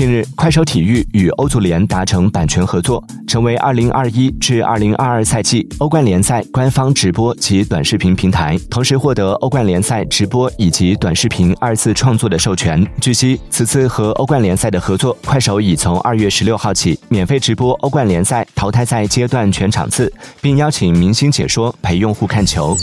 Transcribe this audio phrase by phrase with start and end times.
[0.00, 12.82] 近日，快手体育与欧足联达成版权合作，成为2021至2022赛季欧冠联赛官方直播及短视频平台，同时获得欧冠联赛直播以及短视频二次创作的授权。
[12.98, 20.10] 据悉，此次和欧冠联赛的合作，快手已从2月16号起免费直播欧冠联赛，淘汰赛阶段全场次，
[20.40, 22.74] 并邀请明星解说陪用户看球。